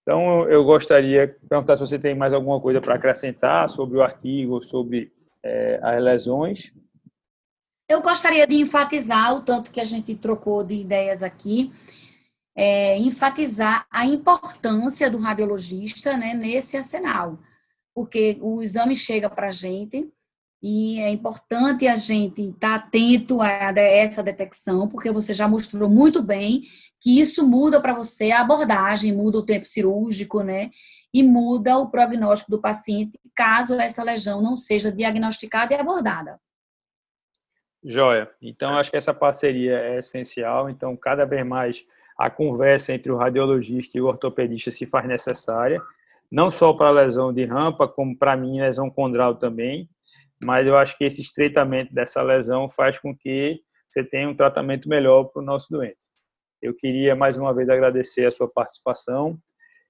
Então, 0.01 0.49
eu 0.49 0.63
gostaria 0.63 1.27
de 1.27 1.33
perguntar 1.49 1.75
se 1.75 1.81
você 1.81 1.99
tem 1.99 2.15
mais 2.15 2.31
alguma 2.31 2.61
coisa 2.61 2.79
para 2.79 2.95
acrescentar 2.95 3.69
sobre 3.69 3.97
o 3.97 4.01
artigo, 4.01 4.61
sobre 4.61 5.11
é, 5.43 5.77
as 5.83 6.01
lesões. 6.01 6.73
Eu 7.89 8.01
gostaria 8.01 8.47
de 8.47 8.55
enfatizar 8.55 9.35
o 9.35 9.41
tanto 9.41 9.69
que 9.69 9.81
a 9.81 9.83
gente 9.83 10.15
trocou 10.15 10.63
de 10.63 10.75
ideias 10.75 11.21
aqui, 11.21 11.73
é, 12.55 12.97
enfatizar 12.97 13.85
a 13.91 14.05
importância 14.05 15.11
do 15.11 15.17
radiologista 15.17 16.15
né, 16.15 16.33
nesse 16.33 16.77
arsenal, 16.77 17.37
porque 17.93 18.37
o 18.41 18.63
exame 18.63 18.95
chega 18.95 19.29
para 19.29 19.49
a 19.49 19.51
gente, 19.51 20.09
e 20.61 20.99
é 20.99 21.09
importante 21.09 21.87
a 21.87 21.95
gente 21.95 22.49
estar 22.49 22.75
atento 22.75 23.41
a 23.41 23.47
essa 23.47 24.23
detecção, 24.23 24.87
porque 24.87 25.11
você 25.11 25.33
já 25.33 25.47
mostrou 25.47 25.89
muito 25.89 26.21
bem 26.21 26.61
que 26.99 27.19
isso 27.19 27.45
muda 27.45 27.79
para 27.79 27.93
você 27.93 28.31
a 28.31 28.41
abordagem, 28.41 29.13
muda 29.13 29.37
o 29.37 29.45
tempo 29.45 29.67
cirúrgico, 29.67 30.41
né? 30.41 30.71
E 31.13 31.21
muda 31.21 31.77
o 31.77 31.91
prognóstico 31.91 32.51
do 32.51 32.59
paciente, 32.59 33.19
caso 33.35 33.75
essa 33.75 34.03
lesão 34.03 34.41
não 34.41 34.57
seja 34.57 34.91
diagnosticada 34.91 35.73
e 35.75 35.77
abordada. 35.77 36.39
Joia. 37.83 38.29
Então, 38.41 38.73
acho 38.75 38.89
que 38.89 38.97
essa 38.97 39.13
parceria 39.13 39.77
é 39.77 39.99
essencial. 39.99 40.69
Então, 40.69 40.97
cada 40.97 41.23
vez 41.23 41.45
mais 41.45 41.85
a 42.17 42.31
conversa 42.31 42.93
entre 42.93 43.11
o 43.11 43.15
radiologista 43.15 43.97
e 43.97 44.01
o 44.01 44.07
ortopedista 44.07 44.71
se 44.71 44.87
faz 44.87 45.07
necessária, 45.07 45.79
não 46.29 46.49
só 46.49 46.73
para 46.73 46.89
lesão 46.89 47.31
de 47.31 47.45
rampa, 47.45 47.87
como 47.87 48.17
para 48.17 48.35
mim, 48.35 48.59
lesão 48.59 48.89
condral 48.89 49.35
também 49.35 49.87
mas 50.43 50.67
eu 50.67 50.77
acho 50.77 50.97
que 50.97 51.03
esse 51.03 51.21
estreitamento 51.21 51.93
dessa 51.93 52.21
lesão 52.21 52.69
faz 52.69 52.99
com 52.99 53.15
que 53.15 53.59
você 53.89 54.03
tenha 54.03 54.29
um 54.29 54.35
tratamento 54.35 54.87
melhor 54.87 55.25
para 55.25 55.41
o 55.41 55.45
nosso 55.45 55.67
doente. 55.71 56.05
Eu 56.61 56.73
queria 56.73 57.15
mais 57.15 57.37
uma 57.37 57.53
vez 57.53 57.69
agradecer 57.69 58.25
a 58.25 58.31
sua 58.31 58.47
participação 58.47 59.37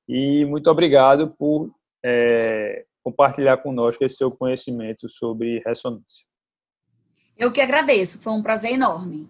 e 0.08 0.46
muito 0.46 0.70
obrigado 0.70 1.30
por 1.38 1.72
é, 2.04 2.86
compartilhar 3.04 3.58
conosco 3.58 4.04
esse 4.04 4.18
seu 4.18 4.32
conhecimento 4.32 5.10
sobre 5.10 5.62
ressonância. 5.66 6.26
Eu 7.38 7.52
que 7.52 7.62
agradeço, 7.62 8.20
foi 8.20 8.34
um 8.34 8.42
prazer 8.42 8.72
enorme. 8.72 9.30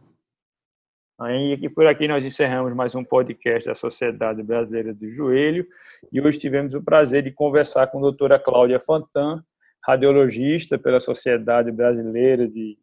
Aí, 1.19 1.58
por 1.69 1.88
aqui 1.88 2.08
nós 2.08 2.23
encerramos 2.23 2.75
mais 2.75 2.93
um 2.93 3.03
podcast 3.03 3.67
da 3.67 3.73
Sociedade 3.73 4.43
Brasileira 4.43 4.93
do 4.93 5.10
Joelho 5.10 5.67
e 6.12 6.21
hoje 6.21 6.39
tivemos 6.39 6.75
o 6.75 6.84
prazer 6.84 7.23
de 7.23 7.32
conversar 7.32 7.88
com 7.88 7.97
a 7.97 8.01
doutora 8.01 8.39
Cláudia 8.39 8.80
Fantan, 8.80 9.43
radiologista 9.86 10.78
pela 10.78 11.00
Sociedade 11.00 11.72
Brasileira 11.72 12.48
de, 12.48 12.78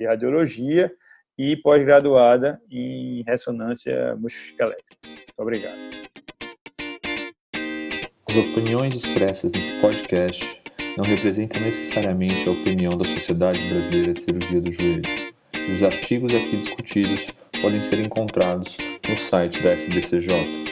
de 0.00 0.06
Radiologia 0.06 0.92
e 1.38 1.56
pós-graduada 1.56 2.60
em 2.70 3.22
ressonância 3.26 4.14
musculoesquelética. 4.16 4.96
Muito 5.04 5.38
obrigado. 5.38 5.78
As 8.28 8.36
opiniões 8.36 8.96
expressas 8.96 9.52
nesse 9.52 9.72
podcast 9.80 10.62
não 10.96 11.04
representam 11.04 11.60
necessariamente 11.60 12.48
a 12.48 12.52
opinião 12.52 12.96
da 12.96 13.04
Sociedade 13.04 13.58
Brasileira 13.68 14.14
de 14.14 14.20
Cirurgia 14.20 14.60
do 14.60 14.72
Joelho. 14.72 15.02
Os 15.70 15.82
artigos 15.82 16.34
aqui 16.34 16.56
discutidos 16.56 17.30
podem 17.60 17.80
ser 17.80 17.98
encontrados 18.00 18.76
no 19.08 19.16
site 19.16 19.62
da 19.62 19.72
SBCJ 19.72 20.71